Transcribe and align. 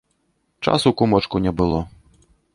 Часу, 0.65 0.93
кумочку, 1.03 1.43
не 1.45 1.55
было. 1.61 1.87